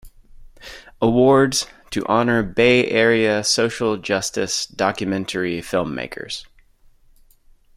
Awards 0.99 1.67
to 1.91 2.03
honor 2.07 2.41
Bay 2.41 2.89
Area 2.89 3.43
social 3.43 3.97
justice 3.97 4.65
documentary 4.65 5.61
filmmakers. 5.61 6.43